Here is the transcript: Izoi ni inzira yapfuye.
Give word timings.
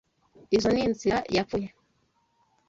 Izoi 0.55 0.73
ni 0.73 0.81
inzira 0.87 1.17
yapfuye. 1.35 1.67